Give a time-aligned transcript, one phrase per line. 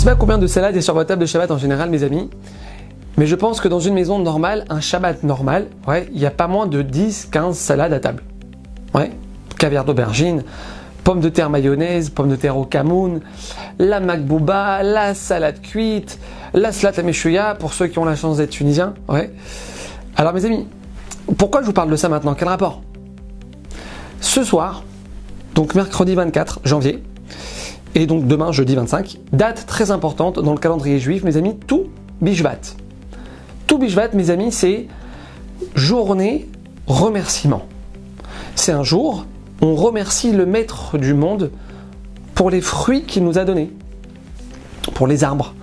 [0.00, 2.30] sais pas combien de salades est sur votre table de Shabbat en général, mes amis,
[3.18, 5.66] mais je pense que dans une maison normale, un Shabbat normal,
[6.10, 8.22] il n'y a pas moins de 10-15 salades à table.
[8.94, 9.10] Ouais,
[9.58, 10.42] caviar d'aubergine,
[11.04, 13.20] pommes de terre mayonnaise, pommes de terre au camoun,
[13.78, 16.18] la makbouba, la salade cuite,
[16.54, 17.04] la salade
[17.36, 18.94] à pour ceux qui ont la chance d'être tunisiens.
[19.06, 19.30] Ouais.
[20.16, 20.66] Alors mes amis,
[21.36, 22.32] pourquoi je vous parle de ça maintenant?
[22.32, 22.80] Quel rapport?
[24.22, 24.82] Ce soir,
[25.54, 27.02] donc mercredi 24 janvier,
[27.94, 31.88] et donc demain jeudi 25, date très importante dans le calendrier juif, mes amis, tout
[32.20, 32.76] Bishvat.
[33.66, 34.86] Tout Bishvat, mes amis, c'est
[35.74, 36.48] journée
[36.86, 37.62] remerciement.
[38.54, 39.26] C'est un jour
[39.60, 41.50] où on remercie le maître du monde
[42.34, 43.70] pour les fruits qu'il nous a donnés,
[44.94, 45.54] pour les arbres,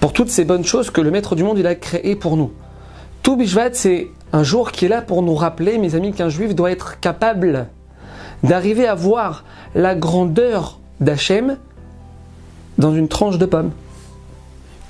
[0.00, 2.52] pour toutes ces bonnes choses que le maître du monde il a créées pour nous.
[3.22, 6.54] Tout Bishvat, c'est un jour qui est là pour nous rappeler, mes amis, qu'un juif
[6.54, 7.68] doit être capable
[8.42, 11.56] d'arriver à voir la grandeur d'Hachem
[12.80, 13.70] dans une tranche de pomme.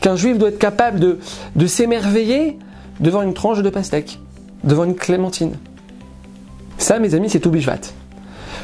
[0.01, 2.59] Qu'un juif doit être capable de, s'émerveiller
[3.01, 4.19] devant une tranche de pastèque,
[4.65, 5.57] devant une clémentine.
[6.79, 7.81] Ça, mes amis, c'est tout Bishvat.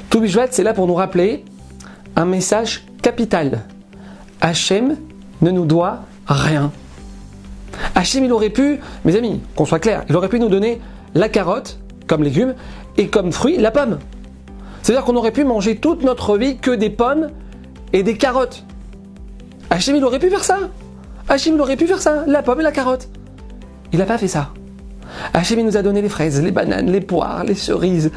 [0.09, 1.45] Tout Bishvat, c'est là pour nous rappeler
[2.15, 3.65] un message capital.
[4.41, 4.97] Hachem
[5.43, 6.73] ne nous doit rien.
[7.95, 10.81] Hachem, il aurait pu, mes amis, qu'on soit clair, il aurait pu nous donner
[11.15, 12.55] la carotte comme légume
[12.97, 13.99] et comme fruit la pomme.
[14.83, 17.31] C'est-à-dire qu'on aurait pu manger toute notre vie que des pommes
[17.93, 18.65] et des carottes.
[19.71, 20.59] Hachem, il aurait pu faire ça.
[21.29, 23.09] Hachem, il aurait pu faire ça, la pomme et la carotte.
[23.93, 24.51] Il n'a pas fait ça.
[25.33, 28.11] Hachem, nous a donné les fraises, les bananes, les poires, les cerises,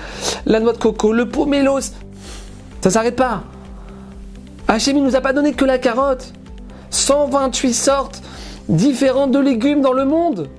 [0.45, 1.93] la noix de coco, le pomelos.
[2.81, 3.43] Ça s'arrête pas.
[4.67, 6.33] Hachem, il nous a pas donné que la carotte.
[6.91, 8.21] 128 sortes
[8.67, 10.49] différentes de légumes dans le monde.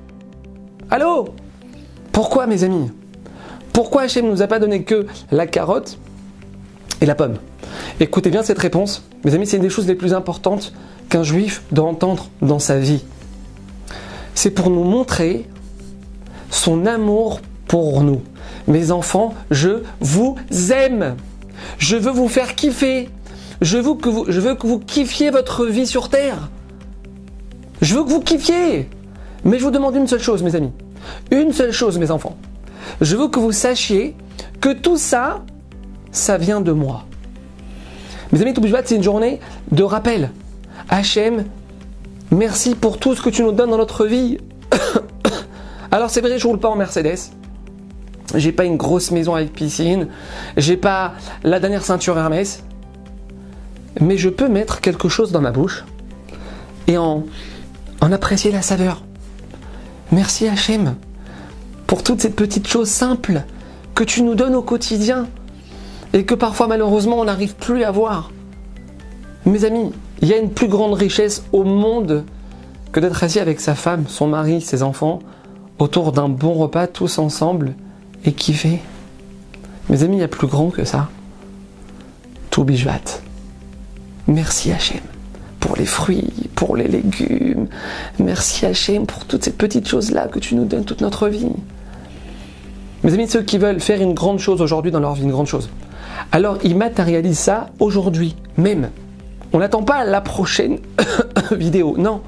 [0.91, 1.29] Allô?
[2.13, 2.91] Pourquoi, mes amis?
[3.73, 5.99] Pourquoi Hachem nous a pas donné que la carotte
[7.01, 7.37] et la pomme?
[8.03, 9.03] Écoutez bien cette réponse.
[9.27, 10.72] Mes amis, c'est une des choses les plus importantes
[11.11, 13.05] qu'un juif doit entendre dans sa vie.
[14.34, 15.47] C'est pour nous montrer
[16.49, 18.22] son amour pour nous.
[18.66, 20.37] Mes enfants, je vous
[20.72, 21.16] aime.
[21.77, 23.11] Je veux vous faire kiffer.
[23.61, 24.09] Je veux que
[24.67, 26.49] vous, kiffiez votre vie sur Terre.
[27.82, 28.88] Je veux que vous kiffiez.
[29.44, 30.72] Mais je vous demande une seule chose, mes amis.
[31.31, 32.38] Une seule chose, mes enfants.
[33.03, 34.17] Je veux que vous sachiez
[34.62, 35.44] que tout ça,
[36.12, 37.05] ça vient de moi.
[38.33, 39.41] Mes amis, tout c'est une journée
[39.73, 40.31] de rappel.
[40.89, 41.45] Hachem,
[42.31, 44.39] merci pour tout ce que tu nous donnes dans notre vie.
[45.91, 47.19] Alors c'est vrai, je roule pas en Mercedes.
[48.37, 50.07] J'ai pas une grosse maison avec piscine.
[50.57, 52.63] J'ai pas la dernière ceinture Hermès.
[54.01, 55.85] Mais je peux mettre quelque chose dans ma bouche
[56.87, 57.25] et en,
[58.01, 59.03] en apprécier la saveur.
[60.12, 60.95] Merci Hachem
[61.89, 63.43] pour toutes ces petites choses simples
[63.97, 65.27] que tu nous donnes au quotidien
[66.12, 68.31] et que parfois malheureusement on n'arrive plus à voir.
[69.47, 72.25] Mes amis, il y a une plus grande richesse au monde
[72.93, 75.20] que d'être assis avec sa femme, son mari, ses enfants,
[75.78, 77.75] autour d'un bon repas tous ensemble
[78.25, 78.81] et kiffer.
[79.88, 81.09] Mes amis, il y a plus grand que ça.
[82.50, 83.22] Tout bijouat.
[84.26, 85.00] Merci Hachem
[85.60, 87.69] pour les fruits, pour les légumes.
[88.19, 91.53] Merci Hachem pour toutes ces petites choses-là que tu nous donnes toute notre vie.
[93.04, 95.47] Mes amis, ceux qui veulent faire une grande chose aujourd'hui dans leur vie, une grande
[95.47, 95.70] chose,
[96.32, 98.91] alors ils matérialisent ça aujourd'hui même.
[99.53, 100.78] On n'attend pas la prochaine
[101.53, 101.97] vidéo.
[101.98, 102.20] Non.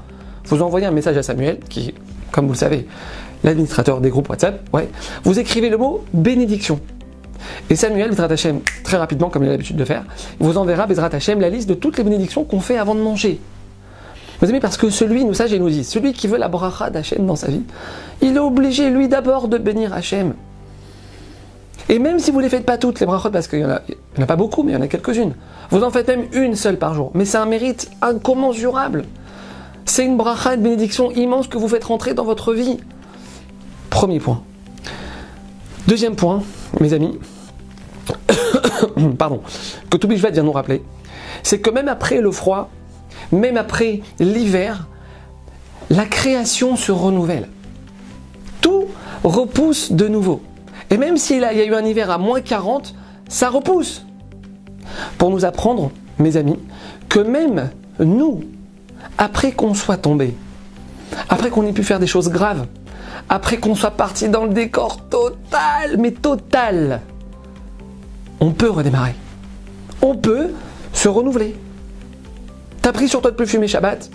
[0.45, 1.93] Vous envoyez un message à Samuel, qui,
[2.31, 2.87] comme vous le savez,
[3.43, 4.69] l'administrateur des groupes WhatsApp.
[5.23, 6.79] Vous écrivez le mot bénédiction.
[7.69, 10.03] Et Samuel, Bezrat Hashem, très rapidement, comme il a l'habitude de faire,
[10.39, 13.39] vous enverra Bezrat Hashem la liste de toutes les bénédictions qu'on fait avant de manger.
[14.39, 16.89] Vous aimez parce que celui, nous sage et nous dit, celui qui veut la bracha
[16.89, 17.61] d'Hachem dans sa vie,
[18.21, 20.33] il est obligé, lui, d'abord de bénir Hachem.
[21.89, 23.71] Et même si vous ne les faites pas toutes, les brachot, parce qu'il n'y en,
[24.21, 25.33] a pas beaucoup, mais il y en a quelques-unes,
[25.69, 27.11] vous en faites même une seule par jour.
[27.13, 29.05] Mais c'est un mérite incommensurable.
[29.85, 32.77] C'est une bracha, de bénédiction immense que vous faites rentrer dans votre vie.
[33.89, 34.41] Premier point.
[35.87, 36.41] Deuxième point,
[36.79, 37.19] mes amis,
[39.17, 39.41] pardon,
[39.89, 40.81] que Toubi vient nous rappeler,
[41.43, 42.69] c'est que même après le froid,
[43.33, 44.87] même après l'hiver,
[45.89, 47.49] la création se renouvelle.
[48.61, 48.85] Tout
[49.23, 50.41] repousse de nouveau.
[50.89, 52.95] Et même s'il y a eu un hiver à moins 40,
[53.27, 54.05] ça repousse.
[55.17, 56.59] Pour nous apprendre, mes amis,
[57.09, 57.69] que même
[57.99, 58.43] nous,
[59.17, 60.35] après qu'on soit tombé,
[61.29, 62.65] après qu'on ait pu faire des choses graves,
[63.29, 67.01] après qu'on soit parti dans le décor total, mais total,
[68.39, 69.15] on peut redémarrer.
[70.01, 70.51] On peut
[70.91, 71.55] se renouveler.
[72.81, 74.09] T'as pris sur toi de plus fumer Shabbat,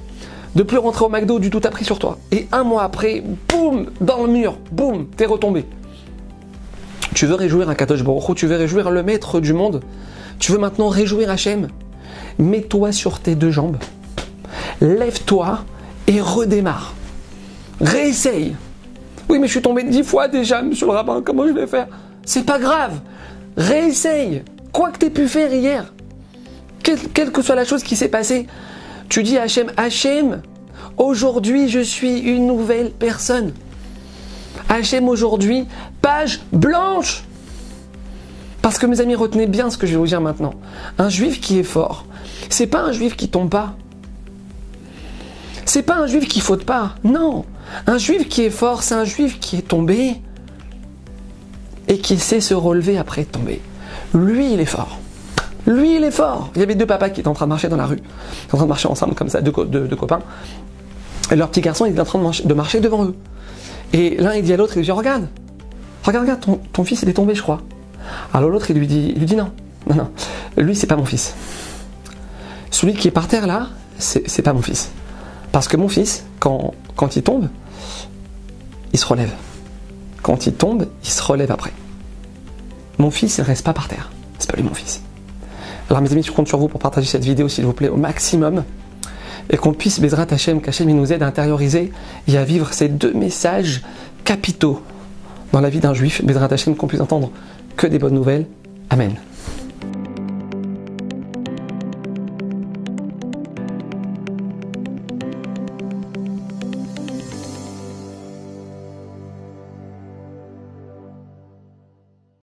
[0.55, 2.19] de plus rentrer au McDo du tout, t'as pris sur toi.
[2.31, 5.65] Et un mois après, boum, dans le mur, boum, t'es retombé.
[7.19, 9.81] Tu veux réjouir un Kadosh Baruch tu veux réjouir le maître du monde.
[10.39, 11.67] Tu veux maintenant réjouir Hachem.
[12.39, 13.77] Mets-toi sur tes deux jambes.
[14.81, 15.65] lève-toi
[16.07, 16.95] et redémarre.
[17.81, 18.55] Réessaye.
[19.29, 21.89] Oui, mais je suis tombé dix fois déjà, monsieur le rabbin, comment je vais faire?
[22.25, 23.01] C'est pas grave.
[23.57, 24.45] Réessaye.
[24.71, 25.93] Quoi que tu pu faire hier,
[26.85, 28.47] quelle, que soit la chose qui s'est passée,
[29.09, 30.41] tu dis à Hachem, Hachem,
[30.97, 33.55] aujourd'hui je suis une nouvelle personne.
[34.69, 35.67] Hachem, aujourd'hui,
[36.03, 37.25] page blanche.
[38.63, 40.55] Parce que mes amis, retenez bien ce que je vais vous dire maintenant.
[40.99, 42.05] Un juif qui est fort,
[42.51, 43.75] c'est pas un juif qui tombe pas.
[45.65, 46.95] C'est pas un juif qui faute pas.
[47.05, 47.45] Non.
[47.87, 50.21] Un juif qui est fort, c'est un juif qui est tombé
[51.89, 53.61] et qui sait se relever après tomber.
[54.15, 54.99] Lui, il est fort.
[55.67, 56.51] Lui, il est fort.
[56.55, 58.01] Il y avait deux papas qui étaient en train de marcher dans la rue.
[58.53, 60.21] En train de marcher ensemble, comme ça, deux, copains.
[61.31, 63.15] Et leur petit garçon, il est en train de marcher, devant eux.
[63.93, 65.29] Et l'un, il dit à l'autre, il lui dit Regarde,
[66.05, 67.63] regarde, regarde, ton, fils, il est tombé, je crois.
[68.33, 69.51] Alors l'autre, il lui dit, il dit non,
[69.89, 70.11] non, non,
[70.57, 71.35] lui, c'est pas mon fils.
[72.71, 73.69] Celui qui est par terre là,
[73.99, 74.91] c'est pas mon fils.
[75.53, 77.49] Parce que mon fils, quand, quand il tombe,
[78.93, 79.33] il se relève.
[80.23, 81.73] Quand il tombe, il se relève après.
[82.99, 84.11] Mon fils, il reste pas par terre.
[84.39, 85.03] C'est pas lui mon fils.
[85.91, 87.97] Alors mes amis, je compte sur vous pour partager cette vidéo, s'il vous plaît, au
[87.97, 88.65] maximum.
[89.51, 91.93] Et qu'on puisse, Bezrat Hachem, qu'Hachem nous aide à intérioriser
[92.27, 93.83] et à vivre ces deux messages
[94.25, 94.83] capitaux
[95.53, 96.25] dans la vie d'un juif.
[96.25, 97.31] Bezrat Hachem, qu'on puisse entendre
[97.77, 98.47] que des bonnes nouvelles.
[98.91, 99.15] Amen.